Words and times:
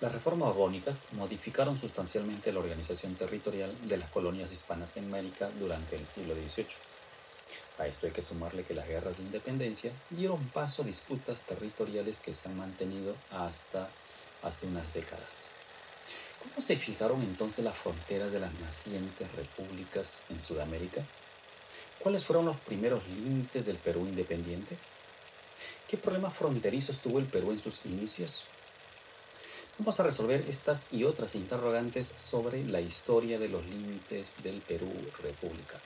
Las 0.00 0.12
reformas 0.12 0.48
borbónicas 0.48 1.08
modificaron 1.12 1.76
sustancialmente 1.76 2.54
la 2.54 2.60
organización 2.60 3.16
territorial 3.16 3.76
de 3.86 3.98
las 3.98 4.08
colonias 4.08 4.50
hispanas 4.50 4.96
en 4.96 5.04
América 5.04 5.50
durante 5.58 5.94
el 5.94 6.06
siglo 6.06 6.34
XVIII. 6.34 6.68
A 7.78 7.86
esto 7.86 8.06
hay 8.06 8.12
que 8.12 8.22
sumarle 8.22 8.64
que 8.64 8.72
las 8.72 8.88
guerras 8.88 9.18
de 9.18 9.24
independencia 9.24 9.92
dieron 10.08 10.48
paso 10.48 10.80
a 10.80 10.86
disputas 10.86 11.42
territoriales 11.42 12.20
que 12.20 12.32
se 12.32 12.48
han 12.48 12.56
mantenido 12.56 13.14
hasta 13.30 13.90
hace 14.42 14.68
unas 14.68 14.94
décadas. 14.94 15.50
¿Cómo 16.42 16.66
se 16.66 16.76
fijaron 16.76 17.20
entonces 17.20 17.62
las 17.62 17.76
fronteras 17.76 18.32
de 18.32 18.40
las 18.40 18.54
nacientes 18.54 19.30
repúblicas 19.32 20.22
en 20.30 20.40
Sudamérica? 20.40 21.04
¿Cuáles 21.98 22.24
fueron 22.24 22.46
los 22.46 22.56
primeros 22.56 23.06
límites 23.08 23.66
del 23.66 23.76
Perú 23.76 24.06
independiente? 24.06 24.78
¿Qué 25.88 25.98
problemas 25.98 26.32
fronterizos 26.32 27.00
tuvo 27.00 27.18
el 27.18 27.26
Perú 27.26 27.50
en 27.50 27.60
sus 27.60 27.84
inicios? 27.84 28.46
Vamos 29.80 29.98
a 29.98 30.02
resolver 30.02 30.44
estas 30.46 30.92
y 30.92 31.04
otras 31.04 31.34
interrogantes 31.34 32.06
sobre 32.06 32.66
la 32.66 32.82
historia 32.82 33.38
de 33.38 33.48
los 33.48 33.64
límites 33.64 34.36
del 34.42 34.60
Perú 34.60 34.92
republicano. 35.22 35.80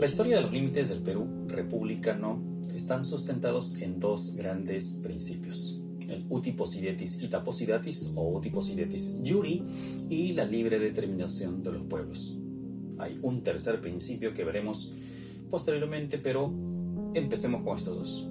La 0.00 0.06
historia 0.06 0.36
de 0.38 0.42
los 0.42 0.50
límites 0.50 0.88
del 0.88 1.02
Perú 1.02 1.46
republicano 1.46 2.42
están 2.74 3.04
sustentados 3.04 3.80
en 3.80 4.00
dos 4.00 4.34
grandes 4.34 4.98
principios 5.04 5.83
utiposidetis 6.28 7.22
itaposidatis 7.22 8.12
o 8.16 8.36
utiposidetis 8.36 9.18
juri 9.24 9.62
y 10.08 10.32
la 10.32 10.44
libre 10.44 10.78
determinación 10.78 11.62
de 11.62 11.72
los 11.72 11.82
pueblos. 11.82 12.38
Hay 12.98 13.18
un 13.22 13.42
tercer 13.42 13.80
principio 13.80 14.34
que 14.34 14.44
veremos 14.44 14.92
posteriormente, 15.50 16.18
pero 16.18 16.52
empecemos 17.14 17.62
con 17.62 17.76
estos 17.76 17.96
dos. 17.96 18.28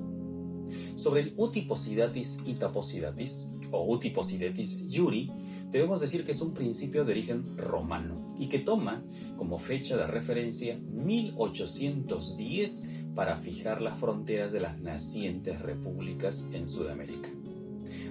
Sobre 0.96 1.22
el 1.22 1.34
utiposidatis 1.38 2.44
itaposidatis 2.46 3.52
o 3.72 3.94
utiposidetis 3.94 4.86
juri, 4.92 5.32
debemos 5.72 6.02
decir 6.02 6.26
que 6.26 6.32
es 6.32 6.42
un 6.42 6.54
principio 6.54 7.06
de 7.06 7.12
origen 7.12 7.58
romano 7.58 8.28
y 8.38 8.48
que 8.48 8.60
toma 8.60 9.04
como 9.38 9.58
fecha 9.58 9.98
de 9.98 10.08
referencia 10.08 10.78
1810 10.78 12.90
para 13.16 13.38
fijar 13.38 13.82
las 13.82 13.98
fronteras 14.00 14.52
de 14.52 14.60
las 14.62 14.80
nacientes 14.80 15.62
repúblicas 15.62 16.50
en 16.54 16.68
Sudamérica. 16.68 17.30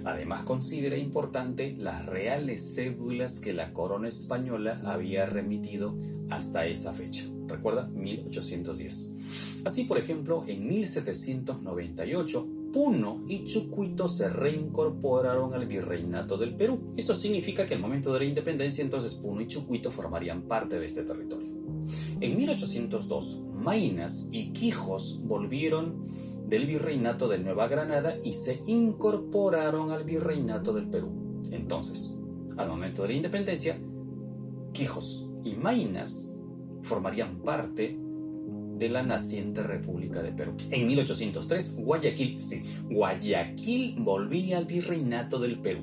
Además 0.05 0.43
considera 0.43 0.97
importante 0.97 1.75
las 1.77 2.05
reales 2.05 2.75
cédulas 2.75 3.39
que 3.39 3.53
la 3.53 3.73
corona 3.73 4.09
española 4.09 4.81
había 4.85 5.25
remitido 5.25 5.97
hasta 6.29 6.65
esa 6.65 6.93
fecha. 6.93 7.25
Recuerda, 7.47 7.87
1810. 7.87 9.11
Así, 9.65 9.85
por 9.85 9.97
ejemplo, 9.97 10.43
en 10.47 10.67
1798, 10.67 12.47
Puno 12.73 13.23
y 13.27 13.45
Chucuito 13.45 14.09
se 14.09 14.29
reincorporaron 14.29 15.53
al 15.53 15.67
virreinato 15.67 16.37
del 16.37 16.55
Perú. 16.55 16.93
Esto 16.97 17.13
significa 17.13 17.65
que 17.65 17.75
al 17.75 17.79
momento 17.79 18.11
de 18.11 18.19
la 18.19 18.25
independencia, 18.25 18.83
entonces 18.83 19.13
Puno 19.13 19.41
y 19.41 19.47
Chucuito 19.47 19.91
formarían 19.91 20.41
parte 20.43 20.79
de 20.79 20.85
este 20.85 21.03
territorio. 21.03 21.47
En 22.19 22.35
1802, 22.35 23.41
Mainas 23.53 24.29
y 24.31 24.51
Quijos 24.53 25.21
volvieron 25.23 26.03
del 26.47 26.65
virreinato 26.67 27.27
de 27.27 27.39
Nueva 27.39 27.67
Granada 27.67 28.17
y 28.23 28.33
se 28.33 28.61
incorporaron 28.67 29.91
al 29.91 30.03
virreinato 30.03 30.73
del 30.73 30.89
Perú. 30.89 31.41
Entonces, 31.51 32.15
al 32.57 32.69
momento 32.69 33.03
de 33.03 33.09
la 33.09 33.13
independencia, 33.15 33.77
Quijos 34.73 35.29
y 35.43 35.53
Mainas 35.55 36.35
formarían 36.81 37.39
parte 37.43 37.97
de 38.77 38.89
la 38.89 39.03
naciente 39.03 39.63
República 39.63 40.21
de 40.21 40.31
Perú. 40.31 40.55
En 40.71 40.87
1803, 40.87 41.81
Guayaquil, 41.83 42.41
sí, 42.41 42.63
Guayaquil 42.89 43.95
volvía 43.99 44.57
al 44.57 44.65
virreinato 44.65 45.39
del 45.39 45.59
Perú. 45.59 45.81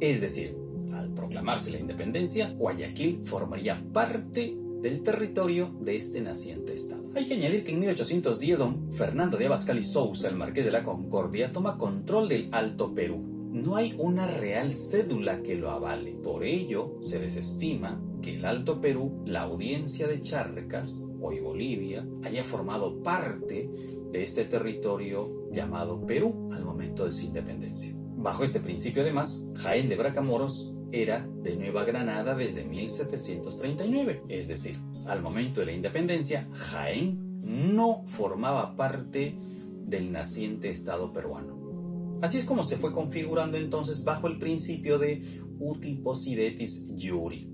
Es 0.00 0.20
decir, 0.20 0.56
al 0.94 1.12
proclamarse 1.14 1.72
la 1.72 1.78
independencia, 1.78 2.50
Guayaquil 2.56 3.22
formaría 3.24 3.84
parte 3.92 4.56
del 4.80 5.02
territorio 5.02 5.74
de 5.80 5.96
este 5.96 6.20
naciente 6.20 6.74
estado. 6.74 7.04
Hay 7.14 7.26
que 7.26 7.34
añadir 7.34 7.64
que 7.64 7.72
en 7.72 7.80
1810 7.80 8.58
don 8.58 8.92
Fernando 8.92 9.36
de 9.36 9.46
Abascal 9.46 9.78
y 9.78 9.84
Sousa, 9.84 10.28
el 10.28 10.36
marqués 10.36 10.64
de 10.64 10.70
la 10.70 10.84
Concordia, 10.84 11.52
toma 11.52 11.78
control 11.78 12.28
del 12.28 12.48
Alto 12.52 12.94
Perú. 12.94 13.22
No 13.52 13.76
hay 13.76 13.94
una 13.98 14.26
real 14.26 14.72
cédula 14.72 15.42
que 15.42 15.56
lo 15.56 15.70
avale. 15.70 16.12
Por 16.12 16.44
ello, 16.44 16.96
se 17.00 17.18
desestima 17.18 18.02
que 18.20 18.36
el 18.36 18.44
Alto 18.44 18.80
Perú, 18.80 19.22
la 19.24 19.42
audiencia 19.42 20.06
de 20.08 20.20
Charcas, 20.20 21.06
hoy 21.20 21.40
Bolivia, 21.40 22.06
haya 22.24 22.44
formado 22.44 23.02
parte 23.02 23.70
de 24.12 24.22
este 24.22 24.44
territorio 24.44 25.50
llamado 25.50 26.04
Perú 26.04 26.48
al 26.52 26.64
momento 26.64 27.06
de 27.06 27.12
su 27.12 27.24
independencia. 27.24 27.94
Bajo 28.18 28.44
este 28.44 28.60
principio, 28.60 29.02
además, 29.02 29.50
Jaén 29.54 29.88
de 29.88 29.96
Bracamoros 29.96 30.75
era 30.92 31.26
de 31.42 31.56
Nueva 31.56 31.84
Granada 31.84 32.34
desde 32.34 32.64
1739, 32.64 34.24
es 34.28 34.48
decir, 34.48 34.76
al 35.06 35.22
momento 35.22 35.60
de 35.60 35.66
la 35.66 35.72
independencia, 35.72 36.48
Jaén 36.52 37.40
no 37.42 38.04
formaba 38.06 38.76
parte 38.76 39.36
del 39.84 40.10
naciente 40.10 40.70
Estado 40.70 41.12
peruano. 41.12 42.18
Así 42.22 42.38
es 42.38 42.44
como 42.44 42.64
se 42.64 42.76
fue 42.76 42.92
configurando 42.92 43.58
entonces 43.58 44.04
bajo 44.04 44.26
el 44.26 44.38
principio 44.38 44.98
de 44.98 45.22
utiposidetis 45.58 46.88
juri. 46.98 47.50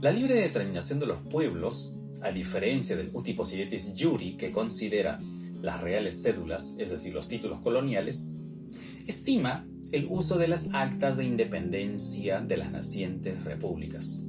La 0.00 0.10
libre 0.12 0.36
determinación 0.36 0.98
de 0.98 1.06
los 1.06 1.18
pueblos, 1.22 2.00
a 2.22 2.30
diferencia 2.30 2.96
del 2.96 3.10
utiposidetis 3.12 3.94
juri 3.98 4.36
que 4.36 4.50
considera 4.50 5.20
las 5.60 5.80
reales 5.80 6.22
cédulas, 6.22 6.76
es 6.78 6.90
decir, 6.90 7.14
los 7.14 7.28
títulos 7.28 7.60
coloniales, 7.60 8.34
estima 9.08 9.66
el 9.90 10.06
uso 10.10 10.36
de 10.36 10.48
las 10.48 10.74
actas 10.74 11.16
de 11.16 11.24
independencia 11.24 12.40
de 12.40 12.58
las 12.58 12.70
nacientes 12.70 13.42
repúblicas. 13.42 14.28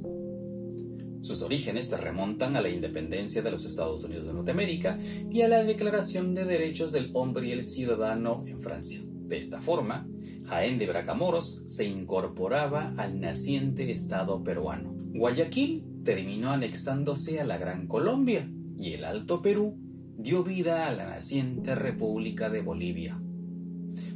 Sus 1.20 1.42
orígenes 1.42 1.90
se 1.90 1.98
remontan 1.98 2.56
a 2.56 2.62
la 2.62 2.70
independencia 2.70 3.42
de 3.42 3.50
los 3.50 3.66
Estados 3.66 4.02
Unidos 4.04 4.26
de 4.26 4.32
Norteamérica 4.32 4.98
y 5.30 5.42
a 5.42 5.48
la 5.48 5.62
Declaración 5.62 6.34
de 6.34 6.46
Derechos 6.46 6.92
del 6.92 7.10
Hombre 7.12 7.48
y 7.48 7.52
el 7.52 7.62
Ciudadano 7.62 8.42
en 8.46 8.62
Francia. 8.62 9.02
De 9.04 9.36
esta 9.36 9.60
forma, 9.60 10.08
Jaén 10.46 10.78
de 10.78 10.86
Bracamoros 10.86 11.62
se 11.66 11.84
incorporaba 11.84 12.94
al 12.96 13.20
naciente 13.20 13.90
Estado 13.90 14.42
peruano. 14.42 14.94
Guayaquil 15.12 15.84
terminó 16.04 16.52
anexándose 16.52 17.38
a 17.38 17.44
la 17.44 17.58
Gran 17.58 17.86
Colombia 17.86 18.50
y 18.78 18.94
el 18.94 19.04
Alto 19.04 19.42
Perú 19.42 19.76
dio 20.16 20.42
vida 20.42 20.88
a 20.88 20.92
la 20.92 21.06
naciente 21.06 21.74
República 21.74 22.48
de 22.48 22.62
Bolivia. 22.62 23.20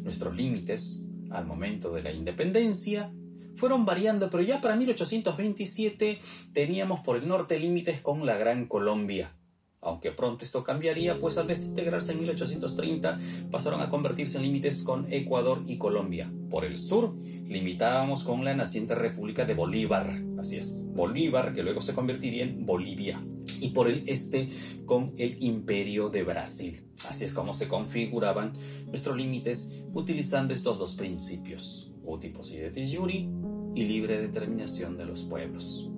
Nuestros 0.02 0.36
límites, 0.36 1.06
al 1.30 1.46
momento 1.46 1.92
de 1.92 2.02
la 2.02 2.12
independencia, 2.12 3.12
fueron 3.56 3.84
variando, 3.84 4.30
pero 4.30 4.42
ya 4.42 4.60
para 4.60 4.76
1827 4.76 6.18
teníamos 6.52 7.00
por 7.00 7.16
el 7.16 7.28
norte 7.28 7.58
límites 7.58 8.00
con 8.00 8.26
la 8.26 8.36
Gran 8.36 8.66
Colombia. 8.66 9.36
Aunque 9.80 10.12
pronto 10.12 10.44
esto 10.44 10.64
cambiaría, 10.64 11.18
pues 11.18 11.36
al 11.36 11.46
desintegrarse 11.46 12.12
en 12.12 12.20
1830 12.20 13.18
pasaron 13.50 13.82
a 13.82 13.90
convertirse 13.90 14.38
en 14.38 14.44
límites 14.44 14.82
con 14.82 15.12
Ecuador 15.12 15.62
y 15.66 15.76
Colombia. 15.76 16.32
Por 16.48 16.64
el 16.64 16.78
sur 16.78 17.14
limitábamos 17.46 18.24
con 18.24 18.44
la 18.44 18.54
naciente 18.54 18.94
República 18.94 19.44
de 19.44 19.52
Bolívar, 19.52 20.10
así 20.38 20.56
es, 20.56 20.82
Bolívar, 20.86 21.54
que 21.54 21.62
luego 21.62 21.82
se 21.82 21.94
convertiría 21.94 22.44
en 22.44 22.64
Bolivia. 22.64 23.22
Y 23.60 23.70
por 23.70 23.88
el 23.88 24.09
este 24.09 24.48
con 24.84 25.15
el 25.16 25.37
Imperio 25.41 26.10
de 26.10 26.22
Brasil. 26.22 26.81
Así 27.09 27.25
es 27.25 27.32
como 27.32 27.54
se 27.54 27.69
configuraban 27.69 28.54
nuestros 28.87 29.16
límites 29.16 29.82
utilizando 29.92 30.54
estos 30.54 30.78
dos 30.78 30.94
principios, 30.94 31.92
utiposidetis 32.03 32.97
juri 32.97 33.28
y 33.75 33.84
libre 33.84 34.20
determinación 34.20 34.97
de 34.97 35.06
los 35.06 35.22
pueblos. 35.22 35.91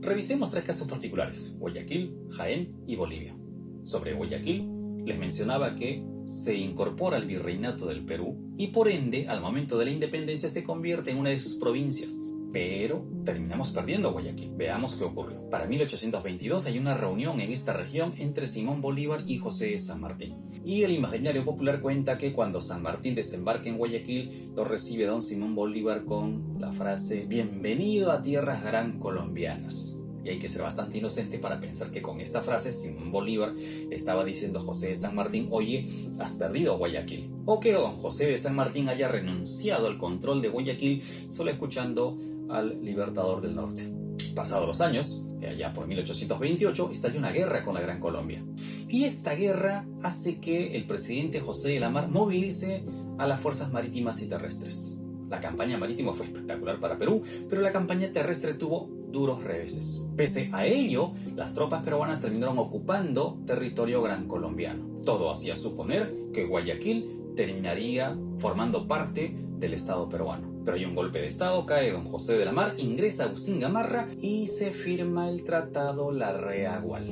Revisemos 0.00 0.50
tres 0.50 0.64
casos 0.64 0.88
particulares, 0.88 1.56
Guayaquil, 1.58 2.16
Jaén 2.30 2.82
y 2.86 2.96
Bolivia. 2.96 3.36
Sobre 3.84 4.14
Guayaquil, 4.14 5.04
les 5.04 5.18
mencionaba 5.18 5.74
que 5.74 6.04
se 6.26 6.56
incorpora 6.56 7.16
al 7.16 7.26
virreinato 7.26 7.86
del 7.86 8.04
Perú 8.04 8.54
y 8.56 8.68
por 8.68 8.88
ende, 8.88 9.28
al 9.28 9.40
momento 9.40 9.78
de 9.78 9.86
la 9.86 9.90
independencia, 9.90 10.48
se 10.48 10.64
convierte 10.64 11.10
en 11.10 11.18
una 11.18 11.30
de 11.30 11.38
sus 11.38 11.54
provincias, 11.54 12.16
pero 12.52 13.04
terminamos 13.24 13.70
perdiendo 13.70 14.12
Guayaquil. 14.12 14.52
Veamos 14.56 14.96
qué 14.96 15.04
ocurrió. 15.04 15.48
Para 15.50 15.66
1822 15.66 16.66
hay 16.66 16.78
una 16.78 16.94
reunión 16.94 17.40
en 17.40 17.50
esta 17.50 17.72
región 17.72 18.12
entre 18.18 18.48
Simón 18.48 18.80
Bolívar 18.80 19.20
y 19.26 19.38
José 19.38 19.78
San 19.78 20.00
Martín. 20.00 20.36
Y 20.64 20.82
el 20.82 20.92
imaginario 20.92 21.44
popular 21.44 21.80
cuenta 21.80 22.18
que 22.18 22.32
cuando 22.32 22.60
San 22.60 22.82
Martín 22.82 23.14
desembarca 23.14 23.68
en 23.68 23.78
Guayaquil, 23.78 24.52
lo 24.56 24.64
recibe 24.64 25.06
don 25.06 25.22
Simón 25.22 25.54
Bolívar 25.54 26.04
con 26.04 26.56
la 26.58 26.72
frase 26.72 27.26
Bienvenido 27.26 28.10
a 28.10 28.22
tierras 28.22 28.64
gran 28.64 28.98
colombianas. 28.98 29.99
Y 30.24 30.28
hay 30.28 30.38
que 30.38 30.48
ser 30.48 30.62
bastante 30.62 30.98
inocente 30.98 31.38
para 31.38 31.60
pensar 31.60 31.90
que 31.90 32.02
con 32.02 32.20
esta 32.20 32.42
frase 32.42 32.72
Simón 32.72 33.10
Bolívar 33.10 33.54
estaba 33.90 34.24
diciendo 34.24 34.58
a 34.58 34.62
José 34.62 34.88
de 34.88 34.96
San 34.96 35.14
Martín, 35.14 35.48
oye, 35.50 35.88
has 36.18 36.32
perdido 36.32 36.78
Guayaquil. 36.78 37.30
O 37.46 37.60
que 37.60 37.72
don 37.72 37.96
José 37.96 38.26
de 38.26 38.38
San 38.38 38.54
Martín 38.54 38.88
haya 38.88 39.08
renunciado 39.08 39.86
al 39.86 39.98
control 39.98 40.42
de 40.42 40.48
Guayaquil 40.48 41.02
solo 41.28 41.50
escuchando 41.50 42.18
al 42.50 42.84
Libertador 42.84 43.40
del 43.40 43.54
Norte. 43.54 43.90
Pasados 44.34 44.66
los 44.66 44.80
años, 44.80 45.24
allá 45.46 45.72
por 45.72 45.86
1828, 45.86 46.90
estalló 46.92 47.18
una 47.18 47.32
guerra 47.32 47.64
con 47.64 47.74
la 47.74 47.80
Gran 47.80 48.00
Colombia. 48.00 48.44
Y 48.88 49.04
esta 49.04 49.34
guerra 49.34 49.86
hace 50.02 50.40
que 50.40 50.76
el 50.76 50.84
presidente 50.84 51.40
José 51.40 51.70
de 51.70 51.80
la 51.80 51.90
Mar 51.90 52.08
movilice 52.08 52.84
a 53.18 53.26
las 53.26 53.40
fuerzas 53.40 53.72
marítimas 53.72 54.22
y 54.22 54.28
terrestres. 54.28 54.98
La 55.28 55.40
campaña 55.40 55.78
marítima 55.78 56.12
fue 56.12 56.26
espectacular 56.26 56.80
para 56.80 56.98
Perú, 56.98 57.22
pero 57.48 57.62
la 57.62 57.70
campaña 57.70 58.10
terrestre 58.10 58.54
tuvo 58.54 58.90
duros 59.10 59.42
reveses. 59.44 60.06
Pese 60.16 60.50
a 60.52 60.66
ello, 60.66 61.12
las 61.36 61.54
tropas 61.54 61.82
peruanas 61.82 62.20
terminaron 62.20 62.58
ocupando 62.58 63.40
territorio 63.46 64.02
gran 64.02 64.26
colombiano. 64.26 64.86
Todo 65.04 65.30
hacía 65.30 65.56
suponer 65.56 66.14
que 66.32 66.46
Guayaquil 66.46 67.34
terminaría 67.34 68.18
formando 68.38 68.86
parte 68.86 69.34
del 69.56 69.74
Estado 69.74 70.08
peruano. 70.08 70.50
Pero 70.64 70.76
hay 70.76 70.84
un 70.84 70.94
golpe 70.94 71.20
de 71.20 71.26
Estado, 71.26 71.64
cae 71.64 71.90
don 71.90 72.04
José 72.04 72.36
de 72.36 72.44
la 72.44 72.52
Mar, 72.52 72.74
ingresa 72.78 73.24
Agustín 73.24 73.60
Gamarra 73.60 74.08
y 74.20 74.46
se 74.46 74.70
firma 74.70 75.28
el 75.30 75.42
Tratado 75.42 76.12
La 76.12 76.36
Reagual. 76.36 77.08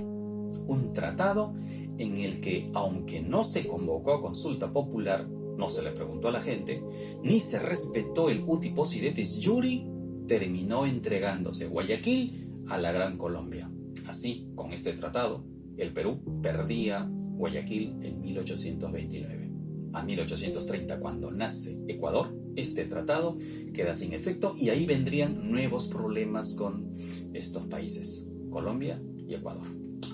Un 0.66 0.92
tratado 0.92 1.54
en 1.98 2.18
el 2.18 2.40
que, 2.40 2.70
aunque 2.74 3.22
no 3.22 3.42
se 3.42 3.66
convocó 3.66 4.12
a 4.12 4.20
consulta 4.20 4.70
popular, 4.70 5.26
no 5.26 5.68
se 5.68 5.82
le 5.82 5.90
preguntó 5.90 6.28
a 6.28 6.32
la 6.32 6.40
gente, 6.40 6.82
ni 7.22 7.40
se 7.40 7.58
respetó 7.58 8.30
el 8.30 8.44
uti 8.46 8.70
possidetis 8.70 9.40
juri, 9.42 9.87
terminó 10.28 10.86
entregándose 10.86 11.66
Guayaquil 11.66 12.64
a 12.68 12.78
la 12.78 12.92
Gran 12.92 13.16
Colombia. 13.18 13.68
Así, 14.06 14.52
con 14.54 14.72
este 14.72 14.92
tratado, 14.92 15.44
el 15.76 15.92
Perú 15.92 16.40
perdía 16.42 17.08
Guayaquil 17.10 17.96
en 18.02 18.20
1829. 18.20 19.50
A 19.94 20.02
1830, 20.02 21.00
cuando 21.00 21.32
nace 21.32 21.82
Ecuador, 21.88 22.36
este 22.56 22.84
tratado 22.84 23.36
queda 23.72 23.94
sin 23.94 24.12
efecto 24.12 24.54
y 24.56 24.68
ahí 24.68 24.86
vendrían 24.86 25.50
nuevos 25.50 25.86
problemas 25.86 26.54
con 26.56 26.90
estos 27.32 27.66
países, 27.66 28.30
Colombia 28.50 29.02
y 29.26 29.34
Ecuador. 29.34 29.66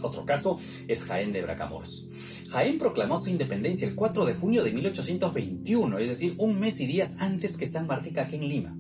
Otro 0.03 0.25
caso 0.25 0.61
es 0.87 1.05
Jaén 1.05 1.33
de 1.33 1.43
Bracamoros. 1.43 2.11
Jaén 2.51 2.79
proclamó 2.79 3.19
su 3.19 3.31
independencia 3.31 3.89
el 3.89 3.95
4 3.95 4.27
de 4.27 4.35
junio 4.35 4.63
de 4.63 4.73
1821, 4.73 5.99
es 5.99 6.09
decir, 6.09 6.35
un 6.39 6.61
mes 6.61 6.81
y 6.81 6.87
días 6.87 7.21
antes 7.21 7.57
que 7.57 7.67
San 7.67 7.87
Martín 7.87 8.19
aquí 8.19 8.37
en 8.37 8.49
Lima. 8.49 8.79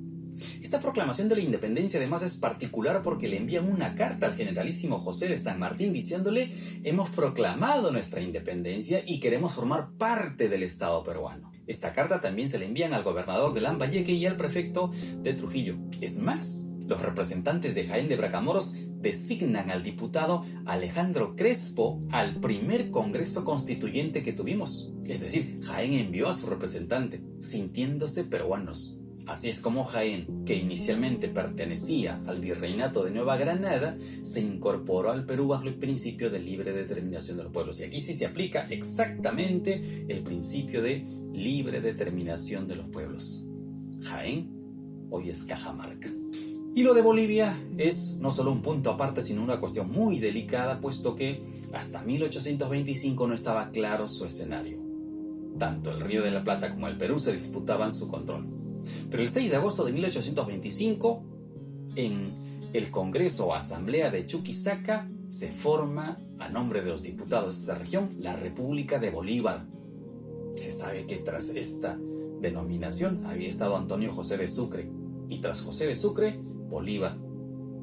Esta 0.65 0.81
proclamación 0.81 1.29
de 1.29 1.37
la 1.37 1.43
independencia 1.43 2.01
además 2.01 2.23
es 2.23 2.39
particular 2.39 3.03
porque 3.03 3.29
le 3.29 3.37
envían 3.37 3.71
una 3.71 3.95
carta 3.95 4.25
al 4.25 4.35
generalísimo 4.35 4.99
José 4.99 5.29
de 5.29 5.39
San 5.39 5.59
Martín 5.59 5.93
diciéndole 5.93 6.51
hemos 6.85 7.11
proclamado 7.11 7.93
nuestra 7.93 8.23
independencia 8.23 9.03
y 9.07 9.21
queremos 9.21 9.53
formar 9.53 9.91
parte 9.99 10.49
del 10.49 10.63
Estado 10.63 11.05
peruano. 11.05 11.53
Esta 11.67 11.93
carta 11.93 12.23
también 12.23 12.49
se 12.49 12.59
le 12.59 12.65
envían 12.65 12.95
al 12.95 13.03
gobernador 13.03 13.53
de 13.53 13.61
Lambayeque 13.61 14.13
y 14.13 14.25
al 14.25 14.39
prefecto 14.39 14.91
de 15.19 15.35
Trujillo. 15.35 15.77
Es 16.01 16.21
más, 16.21 16.73
los 16.87 17.03
representantes 17.03 17.75
de 17.75 17.87
Jaén 17.87 18.09
de 18.09 18.17
Bracamoros 18.17 18.75
designan 19.03 19.71
al 19.71 19.83
diputado 19.83 20.47
Alejandro 20.65 21.37
Crespo 21.37 22.03
al 22.11 22.41
primer 22.41 22.91
Congreso 22.91 23.45
Constituyente 23.45 24.23
que 24.23 24.33
tuvimos. 24.33 24.95
Es 25.05 25.21
decir, 25.21 25.61
Jaén 25.63 25.93
envió 25.93 26.31
a 26.31 26.33
su 26.33 26.47
representante, 26.47 27.23
sintiéndose 27.39 28.25
peruanos. 28.25 29.04
Así 29.27 29.49
es 29.49 29.61
como 29.61 29.85
Jaén, 29.85 30.45
que 30.45 30.55
inicialmente 30.55 31.29
pertenecía 31.29 32.21
al 32.27 32.41
virreinato 32.41 33.05
de 33.05 33.11
Nueva 33.11 33.39
Granada, 33.39 33.97
se 34.23 34.41
incorporó 34.41 35.11
al 35.11 35.25
Perú 35.25 35.49
bajo 35.49 35.67
el 35.67 35.77
principio 35.77 36.31
de 36.31 36.41
libre 36.41 36.73
determinación 36.73 37.39
de 37.39 37.45
los 37.45 37.53
pueblos. 37.53 37.81
Y 37.81 37.85
aquí 37.85 38.01
sí 38.01 38.13
se 38.15 38.27
aplica 38.27 38.67
exactamente 38.69 40.05
el 40.09 40.23
principio 40.23 40.83
de 40.83 41.07
libre 41.33 41.81
determinación 41.81 42.69
de 42.69 42.77
los 42.77 42.89
pueblos. 42.89 43.47
Jaén 44.03 44.51
hoy 45.11 45.31
es 45.31 45.45
Cajamarca. 45.45 46.11
Y 46.75 46.83
lo 46.83 46.93
de 46.93 47.03
Bolivia 47.03 47.57
es 47.79 48.19
no 48.21 48.33
solo 48.33 48.53
un 48.53 48.61
punto 48.61 48.91
aparte, 48.91 49.23
sino 49.23 49.43
una 49.43 49.61
cuestión 49.61 49.91
muy 49.91 50.19
delicada, 50.19 50.81
puesto 50.81 51.15
que 51.15 51.41
hasta 51.73 52.03
1825 52.03 53.27
no 53.29 53.35
estaba 53.35 53.71
claro 53.71 54.09
su 54.09 54.25
escenario. 54.25 54.83
Tanto 55.59 55.93
el 55.93 56.01
Río 56.01 56.23
de 56.23 56.33
la 56.33 56.43
Plata 56.43 56.73
como 56.73 56.89
el 56.89 56.99
Perú 56.99 57.21
se 57.21 57.33
disputaban 57.33 57.93
su 57.93 58.09
control. 58.09 58.64
Pero 59.11 59.23
el 59.23 59.29
6 59.29 59.51
de 59.51 59.57
agosto 59.57 59.85
de 59.85 59.93
1825, 59.93 61.23
en 61.97 62.33
el 62.73 62.91
Congreso 62.91 63.47
o 63.47 63.55
Asamblea 63.55 64.11
de 64.11 64.27
Chuquisaca, 64.27 65.09
se 65.29 65.51
forma, 65.53 66.21
a 66.39 66.49
nombre 66.49 66.83
de 66.83 66.91
los 66.91 67.03
diputados 67.03 67.57
de 67.57 67.61
esta 67.63 67.75
región, 67.77 68.17
la 68.19 68.37
República 68.37 68.99
de 68.99 69.11
Bolívar. 69.11 69.67
Se 70.55 70.73
sabe 70.73 71.07
que 71.07 71.17
tras 71.17 71.51
esta 71.51 71.99
denominación 72.41 73.25
había 73.27 73.49
estado 73.49 73.77
Antonio 73.77 74.13
José 74.13 74.37
de 74.37 74.49
Sucre, 74.49 74.91
y 75.29 75.39
tras 75.41 75.63
José 75.63 75.87
de 75.87 75.97
Sucre 75.97 76.39
Bolívar, 76.69 77.17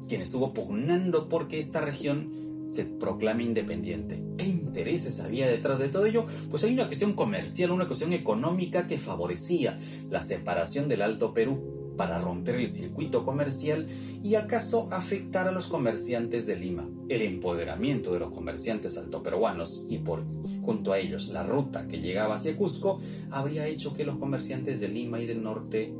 quien 0.08 0.20
estuvo 0.20 0.52
pugnando 0.52 1.28
porque 1.28 1.58
esta 1.58 1.80
región 1.80 2.68
se 2.70 2.84
proclame 2.84 3.44
independiente. 3.44 4.22
¿Qué 4.36 4.46
intereses 4.72 5.20
había 5.20 5.46
detrás 5.46 5.78
de 5.78 5.88
todo 5.88 6.06
ello? 6.06 6.24
Pues 6.50 6.64
hay 6.64 6.72
una 6.72 6.86
cuestión 6.86 7.12
comercial, 7.12 7.72
una 7.72 7.86
cuestión 7.86 8.14
económica 8.14 8.86
que 8.86 8.96
favorecía 8.96 9.78
la 10.10 10.22
separación 10.22 10.88
del 10.88 11.02
Alto 11.02 11.34
Perú 11.34 11.94
para 11.98 12.18
romper 12.18 12.54
el 12.54 12.68
circuito 12.68 13.26
comercial 13.26 13.86
y 14.22 14.36
acaso 14.36 14.88
afectar 14.90 15.46
a 15.46 15.52
los 15.52 15.66
comerciantes 15.66 16.46
de 16.46 16.56
Lima. 16.56 16.88
El 17.10 17.20
empoderamiento 17.20 18.14
de 18.14 18.20
los 18.20 18.30
comerciantes 18.30 18.96
altoperuanos 18.96 19.84
y 19.90 19.98
por 19.98 20.24
junto 20.62 20.92
a 20.92 20.98
ellos 20.98 21.28
la 21.28 21.42
ruta 21.42 21.86
que 21.86 22.00
llegaba 22.00 22.36
hacia 22.36 22.56
Cusco 22.56 22.98
habría 23.30 23.66
hecho 23.66 23.92
que 23.92 24.06
los 24.06 24.16
comerciantes 24.16 24.80
de 24.80 24.88
Lima 24.88 25.20
y 25.20 25.26
del 25.26 25.42
norte 25.42 25.92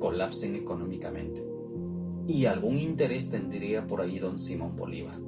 colapsen 0.00 0.56
económicamente 0.56 1.46
y 2.26 2.46
algún 2.46 2.78
interés 2.78 3.30
tendría 3.30 3.86
por 3.86 4.00
ahí 4.00 4.18
don 4.18 4.40
Simón 4.40 4.74
Bolívar. 4.74 5.27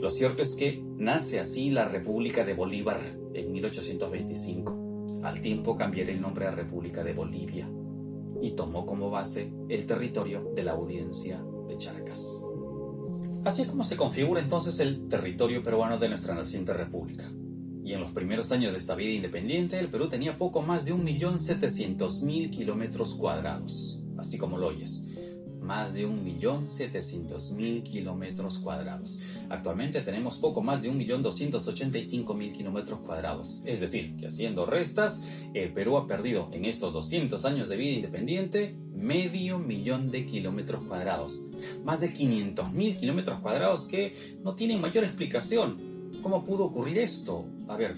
Lo 0.00 0.10
cierto 0.10 0.42
es 0.42 0.56
que 0.56 0.82
nace 0.98 1.40
así 1.40 1.70
la 1.70 1.88
República 1.88 2.44
de 2.44 2.54
Bolívar 2.54 3.00
en 3.32 3.52
1825. 3.52 5.20
Al 5.22 5.40
tiempo 5.40 5.76
cambiaría 5.76 6.14
el 6.14 6.20
nombre 6.20 6.46
a 6.46 6.50
República 6.50 7.02
de 7.04 7.12
Bolivia 7.12 7.68
y 8.40 8.50
tomó 8.50 8.84
como 8.84 9.10
base 9.10 9.52
el 9.68 9.86
territorio 9.86 10.50
de 10.54 10.64
la 10.64 10.72
audiencia 10.72 11.42
de 11.68 11.76
Charcas. 11.76 12.44
Así 13.44 13.62
es 13.62 13.68
como 13.68 13.84
se 13.84 13.96
configura 13.96 14.40
entonces 14.40 14.80
el 14.80 15.08
territorio 15.08 15.62
peruano 15.62 15.98
de 15.98 16.08
nuestra 16.08 16.34
naciente 16.34 16.72
república. 16.72 17.30
Y 17.84 17.92
en 17.92 18.00
los 18.00 18.12
primeros 18.12 18.50
años 18.52 18.72
de 18.72 18.78
esta 18.78 18.94
vida 18.94 19.12
independiente, 19.12 19.78
el 19.78 19.88
Perú 19.88 20.08
tenía 20.08 20.38
poco 20.38 20.62
más 20.62 20.86
de 20.86 20.94
1.700.000 20.94 22.50
kilómetros 22.50 23.14
cuadrados, 23.14 24.02
así 24.18 24.38
como 24.38 24.58
lo 24.58 24.68
oyes 24.68 25.13
más 25.64 25.94
de 25.94 26.06
1.700.000 26.06 27.82
kilómetros 27.82 28.58
cuadrados. 28.58 29.22
Actualmente 29.48 30.00
tenemos 30.02 30.36
poco 30.38 30.62
más 30.62 30.82
de 30.82 30.92
1.285.000 30.92 32.56
kilómetros 32.56 33.00
cuadrados. 33.00 33.62
Es 33.64 33.80
decir, 33.80 34.16
que 34.16 34.26
haciendo 34.26 34.66
restas, 34.66 35.24
el 35.54 35.72
Perú 35.72 35.96
ha 35.96 36.06
perdido 36.06 36.50
en 36.52 36.66
estos 36.66 36.92
200 36.92 37.44
años 37.44 37.68
de 37.68 37.76
vida 37.76 37.92
independiente 37.92 38.76
medio 38.94 39.58
millón 39.58 40.10
de 40.10 40.26
kilómetros 40.26 40.84
cuadrados. 40.84 41.44
Más 41.84 42.00
de 42.00 42.14
500.000 42.14 42.98
kilómetros 42.98 43.40
cuadrados 43.40 43.88
que 43.88 44.14
no 44.42 44.54
tienen 44.54 44.80
mayor 44.80 45.04
explicación. 45.04 46.12
¿Cómo 46.22 46.44
pudo 46.44 46.64
ocurrir 46.66 46.98
esto? 46.98 47.46
A 47.68 47.76
ver, 47.76 47.96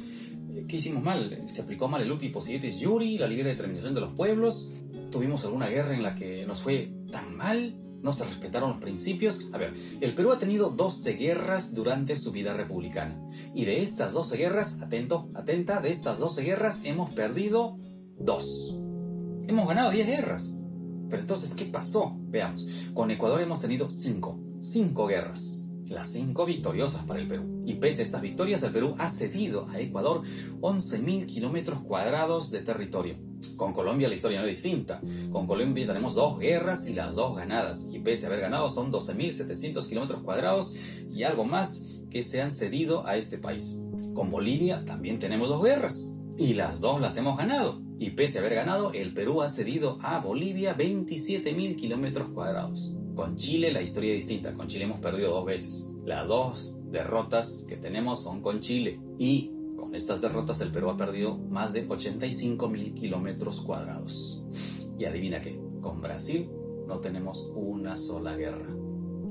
¿qué 0.68 0.76
hicimos 0.76 1.02
mal? 1.02 1.44
¿Se 1.48 1.62
aplicó 1.62 1.88
mal 1.88 2.02
el 2.02 2.10
uti 2.10 2.28
possidetis 2.28 2.84
juri, 2.84 3.18
la 3.18 3.26
libre 3.26 3.50
determinación 3.50 3.94
de 3.94 4.00
los 4.00 4.14
pueblos? 4.14 4.72
¿Tuvimos 5.12 5.44
alguna 5.44 5.68
guerra 5.68 5.94
en 5.94 6.02
la 6.02 6.14
que 6.14 6.44
nos 6.46 6.60
fue 6.60 6.90
tan 7.10 7.36
mal? 7.36 7.80
¿No 8.02 8.12
se 8.12 8.24
respetaron 8.24 8.70
los 8.70 8.78
principios? 8.78 9.48
A 9.52 9.58
ver, 9.58 9.74
el 10.00 10.14
Perú 10.14 10.30
ha 10.32 10.38
tenido 10.38 10.70
12 10.70 11.14
guerras 11.14 11.74
durante 11.74 12.16
su 12.16 12.30
vida 12.30 12.54
republicana. 12.54 13.20
Y 13.54 13.64
de 13.64 13.82
estas 13.82 14.12
12 14.12 14.36
guerras, 14.36 14.80
atento, 14.82 15.28
atenta, 15.34 15.80
de 15.80 15.90
estas 15.90 16.18
12 16.18 16.42
guerras 16.44 16.82
hemos 16.84 17.10
perdido 17.10 17.78
dos. 18.18 18.78
Hemos 19.48 19.66
ganado 19.66 19.90
10 19.90 20.06
guerras. 20.06 20.62
Pero 21.08 21.22
entonces, 21.22 21.54
¿qué 21.54 21.64
pasó? 21.64 22.16
Veamos. 22.28 22.90
Con 22.94 23.10
Ecuador 23.10 23.40
hemos 23.40 23.60
tenido 23.60 23.90
5. 23.90 24.40
5 24.60 25.06
guerras. 25.06 25.66
Las 25.86 26.12
5 26.12 26.46
victoriosas 26.46 27.04
para 27.06 27.20
el 27.20 27.26
Perú. 27.26 27.62
Y 27.66 27.74
pese 27.74 28.02
a 28.02 28.04
estas 28.04 28.22
victorias, 28.22 28.62
el 28.62 28.72
Perú 28.72 28.94
ha 28.98 29.08
cedido 29.08 29.68
a 29.68 29.80
Ecuador 29.80 30.22
11.000 30.60 31.26
kilómetros 31.26 31.80
cuadrados 31.82 32.50
de 32.50 32.60
territorio 32.60 33.25
con 33.56 33.72
Colombia 33.72 34.08
la 34.08 34.14
historia 34.14 34.40
no 34.40 34.46
es 34.46 34.62
distinta. 34.62 35.00
Con 35.30 35.46
Colombia 35.46 35.86
tenemos 35.86 36.14
dos 36.14 36.38
guerras 36.38 36.88
y 36.88 36.94
las 36.94 37.14
dos 37.14 37.36
ganadas. 37.36 37.90
Y 37.92 38.00
pese 38.00 38.26
a 38.26 38.28
haber 38.28 38.40
ganado 38.40 38.68
son 38.68 38.92
12.700 38.92 39.88
kilómetros 39.88 40.22
cuadrados 40.22 40.74
y 41.12 41.22
algo 41.22 41.44
más 41.44 42.00
que 42.10 42.22
se 42.22 42.42
han 42.42 42.52
cedido 42.52 43.06
a 43.06 43.16
este 43.16 43.38
país. 43.38 43.82
Con 44.14 44.30
Bolivia 44.30 44.84
también 44.84 45.18
tenemos 45.18 45.48
dos 45.48 45.62
guerras 45.62 46.16
y 46.38 46.54
las 46.54 46.80
dos 46.80 47.00
las 47.00 47.16
hemos 47.16 47.36
ganado. 47.36 47.82
Y 47.98 48.10
pese 48.10 48.38
a 48.38 48.40
haber 48.42 48.54
ganado, 48.54 48.92
el 48.92 49.14
Perú 49.14 49.42
ha 49.42 49.48
cedido 49.48 49.98
a 50.02 50.20
Bolivia 50.20 50.76
27.000 50.76 51.76
kilómetros 51.76 52.28
cuadrados. 52.28 52.94
Con 53.14 53.36
Chile 53.36 53.72
la 53.72 53.80
historia 53.80 54.12
es 54.12 54.18
distinta. 54.18 54.52
Con 54.52 54.68
Chile 54.68 54.84
hemos 54.84 55.00
perdido 55.00 55.30
dos 55.30 55.46
veces. 55.46 55.90
Las 56.04 56.28
dos 56.28 56.76
derrotas 56.90 57.64
que 57.66 57.76
tenemos 57.76 58.22
son 58.22 58.42
con 58.42 58.60
Chile. 58.60 59.00
Y 59.18 59.50
con 59.76 59.94
estas 59.94 60.20
derrotas 60.20 60.60
el 60.60 60.72
Perú 60.72 60.90
ha 60.90 60.96
perdido 60.96 61.36
más 61.36 61.72
de 61.72 61.86
85.000 61.86 62.94
kilómetros 62.94 63.60
cuadrados. 63.60 64.44
Y 64.98 65.04
adivina 65.04 65.40
qué, 65.40 65.60
con 65.80 66.00
Brasil 66.00 66.50
no 66.86 66.98
tenemos 66.98 67.50
una 67.54 67.96
sola 67.96 68.36
guerra. 68.36 68.74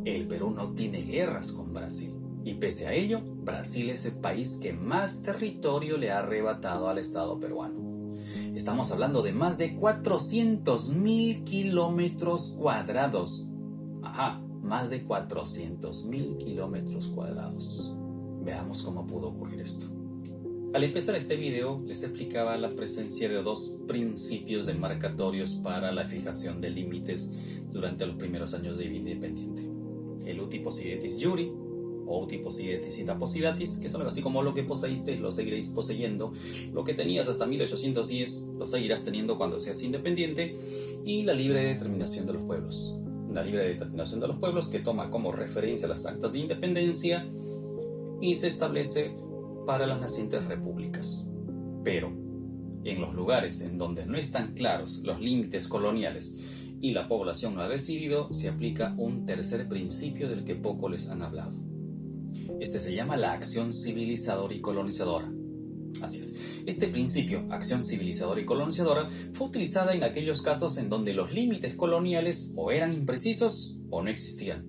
El 0.06 0.28
Perú 0.28 0.52
no 0.52 0.74
tiene 0.74 1.02
guerras 1.02 1.52
con 1.52 1.74
Brasil. 1.74 2.14
Y 2.44 2.56
pese 2.56 2.88
a 2.88 2.94
ello, 2.94 3.22
Brasil 3.44 3.90
es 3.90 4.06
el 4.06 4.20
país 4.20 4.60
que 4.62 4.74
más 4.74 5.24
territorio 5.24 5.98
le 5.98 6.12
ha 6.12 6.20
arrebatado 6.20 6.90
al 6.90 7.00
Estado 7.00 7.40
peruano. 7.40 8.16
Estamos 8.54 8.92
hablando 8.92 9.24
de 9.24 9.34
más 9.34 9.58
de 9.58 9.76
400 9.76 10.94
mil 10.94 11.44
kilómetros 11.44 12.56
cuadrados. 12.60 13.50
Ajá, 14.04 14.42
más 14.62 14.90
de 14.90 15.04
400 15.04 16.06
mil 16.06 16.38
kilómetros 16.38 17.08
cuadrados. 17.08 17.96
Veamos 18.44 18.84
cómo 18.84 19.08
pudo 19.08 19.30
ocurrir 19.30 19.62
esto. 19.62 19.88
Al 20.76 20.84
empezar 20.84 21.16
este 21.16 21.38
video 21.38 21.82
les 21.88 22.04
explicaba 22.04 22.58
la 22.58 22.70
presencia 22.70 23.30
de 23.30 23.42
dos 23.42 23.78
principios 23.88 24.66
demarcatorios 24.66 25.52
para 25.64 25.94
la 25.94 26.04
fijación 26.04 26.60
de 26.60 26.70
límites 26.70 27.34
durante 27.72 28.06
los 28.06 28.18
primeros 28.18 28.54
años 28.54 28.78
de 28.78 28.90
vida 28.90 29.10
independiente. 29.10 29.62
El 30.30 30.42
utiposidetis 30.42 31.18
juri 31.24 31.50
o 32.06 32.22
utiposidetis 32.22 33.00
y 33.00 33.06
taposidatis, 33.06 33.78
que 33.78 33.88
son 33.88 34.02
algo 34.02 34.12
así 34.12 34.22
como 34.22 34.44
lo 34.44 34.54
que 34.54 34.64
poseíste 34.64 35.18
lo 35.18 35.32
seguiréis 35.32 35.68
poseyendo, 35.68 36.34
lo 36.74 36.84
que 36.84 36.94
tenías 36.94 37.30
hasta 37.30 37.46
1810 37.46 38.56
lo 38.58 38.68
seguirás 38.68 39.06
teniendo 39.06 39.38
cuando 39.38 39.62
seas 39.62 39.82
independiente, 39.82 40.58
y 41.06 41.24
la 41.24 41.36
libre 41.36 41.64
determinación 41.64 42.28
de 42.28 42.34
los 42.34 42.44
pueblos. 42.44 43.00
La 43.32 43.44
libre 43.44 43.66
determinación 43.66 44.20
de 44.20 44.28
los 44.28 44.40
pueblos 44.40 44.68
que 44.68 44.80
toma 44.80 45.10
como 45.10 45.32
referencia 45.32 45.88
las 45.88 46.06
actas 46.06 46.34
de 46.34 46.40
independencia 46.40 47.26
y 48.20 48.36
se 48.36 48.50
establece 48.50 49.16
para 49.66 49.88
las 49.88 50.00
nacientes 50.00 50.46
repúblicas. 50.46 51.28
Pero, 51.84 52.10
en 52.84 53.02
los 53.02 53.14
lugares 53.14 53.62
en 53.62 53.78
donde 53.78 54.06
no 54.06 54.18
están 54.18 54.54
claros 54.54 55.02
los 55.04 55.20
límites 55.20 55.68
coloniales 55.68 56.40
y 56.82 56.92
la 56.92 57.08
población 57.08 57.56
no 57.56 57.62
ha 57.62 57.68
decidido, 57.68 58.32
se 58.34 58.50
aplica 58.50 58.94
un 58.98 59.26
tercer 59.26 59.68
principio 59.68 60.30
del 60.30 60.44
que 60.44 60.56
poco 60.56 60.90
les 60.90 61.10
han 61.10 61.24
hablado. 61.24 61.54
Este 62.60 62.80
se 62.80 62.94
llama 62.94 63.18
la 63.18 63.34
acción 63.34 63.74
civilizadora 63.74 64.54
y 64.54 64.62
colonizadora. 64.62 65.32
Así 66.02 66.20
es. 66.20 66.36
Este 66.66 66.88
principio, 66.88 67.46
acción 67.52 67.84
civilizadora 67.84 68.42
y 68.42 68.46
colonizadora, 68.46 69.10
fue 69.34 69.48
utilizada 69.48 69.96
en 69.96 70.04
aquellos 70.04 70.42
casos 70.42 70.78
en 70.78 70.90
donde 70.90 71.14
los 71.14 71.32
límites 71.32 71.76
coloniales 71.76 72.54
o 72.58 72.72
eran 72.72 72.94
imprecisos 72.94 73.78
o 73.90 74.04
no 74.04 74.10
existían, 74.10 74.68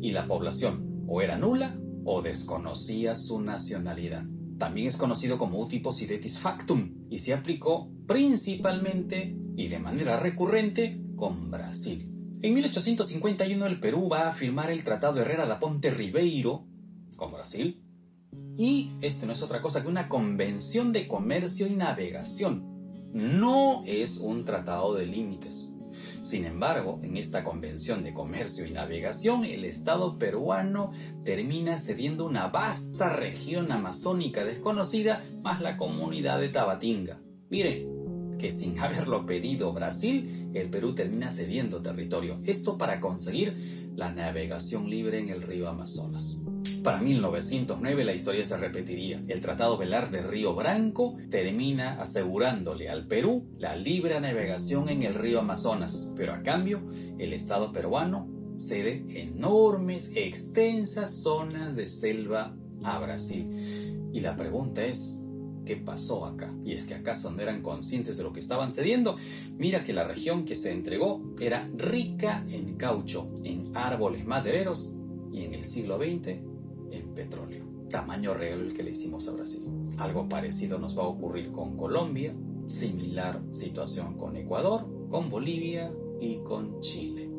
y 0.00 0.10
la 0.10 0.26
población 0.26 1.04
o 1.06 1.22
era 1.22 1.38
nula 1.38 1.81
o 2.04 2.22
desconocía 2.22 3.14
su 3.14 3.40
nacionalidad. 3.40 4.24
También 4.58 4.86
es 4.86 4.96
conocido 4.96 5.38
como 5.38 5.58
utiposidetis 5.60 6.38
factum 6.38 7.06
y 7.08 7.18
se 7.18 7.34
aplicó 7.34 7.90
principalmente 8.06 9.36
y 9.56 9.68
de 9.68 9.78
manera 9.78 10.18
recurrente 10.20 11.00
con 11.16 11.50
Brasil. 11.50 12.08
En 12.42 12.54
1851 12.54 13.66
el 13.66 13.80
Perú 13.80 14.08
va 14.08 14.28
a 14.28 14.34
firmar 14.34 14.70
el 14.70 14.84
Tratado 14.84 15.20
Herrera 15.20 15.46
da 15.46 15.60
Ponte 15.60 15.90
Ribeiro 15.90 16.66
con 17.16 17.32
Brasil 17.32 17.82
y 18.56 18.92
este 19.00 19.26
no 19.26 19.32
es 19.32 19.42
otra 19.42 19.60
cosa 19.60 19.82
que 19.82 19.88
una 19.88 20.08
convención 20.08 20.92
de 20.92 21.06
comercio 21.06 21.66
y 21.66 21.74
navegación. 21.74 22.70
No 23.12 23.82
es 23.86 24.18
un 24.18 24.44
tratado 24.44 24.94
de 24.94 25.06
límites. 25.06 25.71
Sin 26.22 26.44
embargo, 26.44 27.00
en 27.02 27.16
esta 27.16 27.42
convención 27.42 28.04
de 28.04 28.14
comercio 28.14 28.64
y 28.64 28.70
navegación, 28.70 29.44
el 29.44 29.64
Estado 29.64 30.18
peruano 30.18 30.92
termina 31.24 31.76
cediendo 31.76 32.24
una 32.24 32.46
vasta 32.46 33.08
región 33.08 33.72
amazónica 33.72 34.44
desconocida 34.44 35.24
más 35.42 35.60
la 35.60 35.76
comunidad 35.76 36.38
de 36.38 36.48
Tabatinga. 36.48 37.20
Miren, 37.50 37.91
que 38.38 38.50
sin 38.50 38.78
haberlo 38.78 39.26
pedido 39.26 39.72
Brasil, 39.72 40.50
el 40.54 40.70
Perú 40.70 40.94
termina 40.94 41.30
cediendo 41.30 41.82
territorio. 41.82 42.38
Esto 42.44 42.78
para 42.78 43.00
conseguir 43.00 43.56
la 43.94 44.12
navegación 44.12 44.88
libre 44.88 45.18
en 45.18 45.28
el 45.28 45.42
río 45.42 45.68
Amazonas. 45.68 46.42
Para 46.82 47.00
1909 47.00 48.04
la 48.04 48.12
historia 48.12 48.44
se 48.44 48.56
repetiría. 48.56 49.22
El 49.28 49.40
Tratado 49.40 49.78
Velar 49.78 50.10
de 50.10 50.22
Río 50.22 50.54
Branco 50.54 51.16
termina 51.30 52.00
asegurándole 52.00 52.88
al 52.88 53.06
Perú 53.06 53.46
la 53.58 53.76
libre 53.76 54.20
navegación 54.20 54.88
en 54.88 55.02
el 55.02 55.14
río 55.14 55.38
Amazonas, 55.38 56.12
pero 56.16 56.34
a 56.34 56.42
cambio 56.42 56.82
el 57.18 57.32
Estado 57.32 57.70
peruano 57.70 58.28
cede 58.56 59.04
enormes, 59.22 60.10
extensas 60.14 61.22
zonas 61.22 61.76
de 61.76 61.88
selva 61.88 62.56
a 62.82 62.98
Brasil. 62.98 64.10
Y 64.12 64.20
la 64.20 64.36
pregunta 64.36 64.84
es, 64.84 65.24
¿qué 65.64 65.76
pasó 65.76 66.26
acá? 66.26 66.54
Y 66.64 66.72
es 66.72 66.84
que 66.84 66.94
acaso 66.94 67.30
no 67.30 67.40
eran 67.40 67.62
conscientes 67.62 68.16
de 68.16 68.22
lo 68.22 68.32
que 68.32 68.40
estaban 68.40 68.70
cediendo. 68.70 69.16
Mira 69.58 69.84
que 69.84 69.92
la 69.92 70.04
región 70.04 70.44
que 70.44 70.54
se 70.54 70.72
entregó 70.72 71.22
era 71.40 71.68
rica 71.76 72.44
en 72.48 72.76
caucho, 72.76 73.30
en 73.44 73.76
árboles 73.76 74.26
madereros 74.26 74.94
y 75.32 75.44
en 75.44 75.54
el 75.54 75.64
siglo 75.64 75.98
XX 75.98 76.28
en 76.90 77.14
petróleo. 77.14 77.64
Tamaño 77.88 78.34
real 78.34 78.60
el 78.60 78.74
que 78.74 78.82
le 78.82 78.92
hicimos 78.92 79.28
a 79.28 79.32
Brasil. 79.32 79.64
Algo 79.98 80.28
parecido 80.28 80.78
nos 80.78 80.96
va 80.96 81.02
a 81.02 81.08
ocurrir 81.08 81.52
con 81.52 81.76
Colombia, 81.76 82.34
similar 82.66 83.40
situación 83.50 84.16
con 84.16 84.36
Ecuador, 84.36 85.08
con 85.08 85.28
Bolivia 85.28 85.92
y 86.20 86.38
con 86.38 86.80
Chile. 86.80 87.30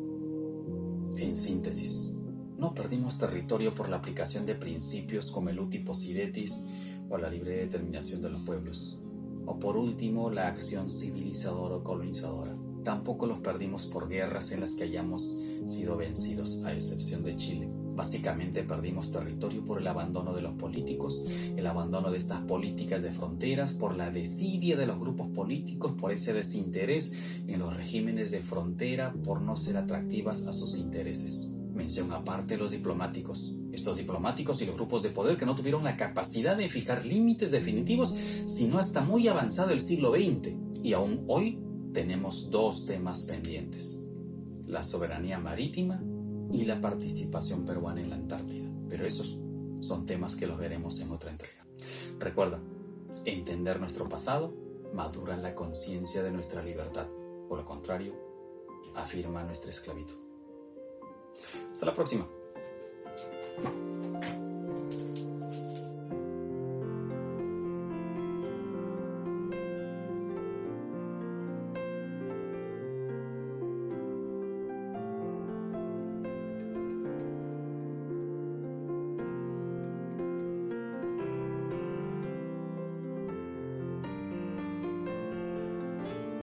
En 1.16 1.36
síntesis, 1.36 2.16
no 2.56 2.74
perdimos 2.74 3.18
territorio 3.18 3.74
por 3.74 3.88
la 3.88 3.96
aplicación 3.96 4.46
de 4.46 4.54
principios 4.54 5.30
como 5.30 5.50
el 5.50 5.58
utiposidetis 5.58 6.66
o 7.08 7.18
la 7.18 7.30
libre 7.30 7.56
determinación 7.56 8.22
de 8.22 8.30
los 8.30 8.40
pueblos, 8.42 9.00
o 9.46 9.58
por 9.58 9.76
último 9.76 10.30
la 10.30 10.48
acción 10.48 10.90
civilizadora 10.90 11.76
o 11.76 11.84
colonizadora. 11.84 12.56
Tampoco 12.82 13.26
los 13.26 13.38
perdimos 13.38 13.86
por 13.86 14.08
guerras 14.08 14.52
en 14.52 14.60
las 14.60 14.74
que 14.74 14.84
hayamos 14.84 15.40
sido 15.66 15.96
vencidos, 15.96 16.62
a 16.64 16.72
excepción 16.72 17.24
de 17.24 17.36
Chile 17.36 17.68
Básicamente 17.94 18.64
perdimos 18.64 19.12
territorio 19.12 19.64
por 19.64 19.80
el 19.80 19.86
abandono 19.86 20.34
de 20.34 20.42
los 20.42 20.54
políticos, 20.54 21.24
el 21.56 21.64
abandono 21.66 22.10
de 22.10 22.18
estas 22.18 22.40
políticas 22.40 23.02
de 23.02 23.12
fronteras, 23.12 23.72
por 23.72 23.96
la 23.96 24.10
desidia 24.10 24.76
de 24.76 24.86
los 24.86 24.98
grupos 24.98 25.28
políticos, 25.28 25.94
por 26.00 26.10
ese 26.10 26.32
desinterés 26.32 27.14
en 27.46 27.60
los 27.60 27.76
regímenes 27.76 28.32
de 28.32 28.40
frontera, 28.40 29.14
por 29.24 29.42
no 29.42 29.56
ser 29.56 29.76
atractivas 29.76 30.46
a 30.46 30.52
sus 30.52 30.76
intereses. 30.78 31.54
Mención 31.74 32.12
aparte 32.12 32.56
los 32.56 32.70
diplomáticos. 32.70 33.58
Estos 33.72 33.96
diplomáticos 33.96 34.62
y 34.62 34.66
los 34.66 34.76
grupos 34.76 35.02
de 35.02 35.10
poder 35.10 35.36
que 35.36 35.44
no 35.44 35.56
tuvieron 35.56 35.82
la 35.82 35.96
capacidad 35.96 36.56
de 36.56 36.68
fijar 36.68 37.04
límites 37.04 37.50
definitivos, 37.50 38.14
sino 38.46 38.78
hasta 38.78 39.00
muy 39.00 39.26
avanzado 39.26 39.70
el 39.70 39.80
siglo 39.80 40.12
XX. 40.12 40.54
Y 40.82 40.92
aún 40.92 41.24
hoy 41.26 41.60
tenemos 41.92 42.50
dos 42.50 42.86
temas 42.86 43.24
pendientes. 43.24 44.04
La 44.66 44.82
soberanía 44.82 45.38
marítima 45.38 46.02
y 46.52 46.64
la 46.64 46.80
participación 46.80 47.64
peruana 47.64 48.00
en 48.00 48.10
la 48.10 48.16
Antártida. 48.16 48.70
Pero 48.88 49.04
esos 49.04 49.36
son 49.80 50.04
temas 50.04 50.36
que 50.36 50.46
los 50.46 50.58
veremos 50.58 51.00
en 51.00 51.10
otra 51.10 51.32
entrega. 51.32 51.66
Recuerda, 52.20 52.62
entender 53.24 53.80
nuestro 53.80 54.08
pasado 54.08 54.54
madura 54.92 55.36
la 55.36 55.54
conciencia 55.54 56.22
de 56.22 56.30
nuestra 56.30 56.62
libertad. 56.62 57.08
Por 57.48 57.58
lo 57.58 57.64
contrario, 57.64 58.14
afirma 58.94 59.42
nuestra 59.42 59.70
esclavitud. 59.70 60.23
Hasta 61.84 61.90
la 61.90 61.96
próxima. 61.96 62.43